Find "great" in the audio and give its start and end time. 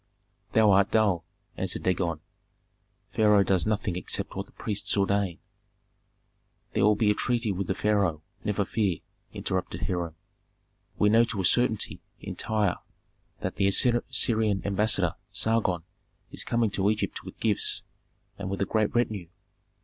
18.65-18.95